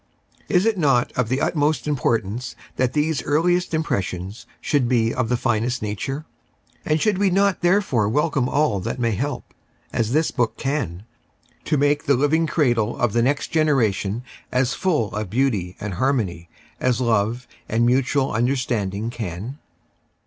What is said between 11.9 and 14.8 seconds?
the living cradle of the next generation as